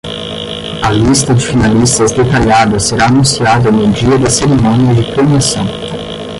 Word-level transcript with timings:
A 0.81 0.91
lista 0.91 1.31
de 1.35 1.45
finalistas 1.45 2.09
detalhada 2.13 2.79
será 2.79 3.05
anunciada 3.05 3.69
no 3.69 3.85
dia 3.93 4.17
da 4.17 4.31
cerimônia 4.31 4.95
de 4.95 5.03
premiação. 5.11 5.67